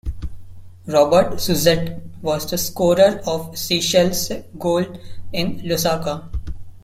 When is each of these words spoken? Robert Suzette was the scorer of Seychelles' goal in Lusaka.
Robert 0.87 1.39
Suzette 1.39 2.01
was 2.23 2.49
the 2.49 2.57
scorer 2.57 3.21
of 3.27 3.55
Seychelles' 3.55 4.31
goal 4.57 4.83
in 5.31 5.59
Lusaka. 5.59 6.27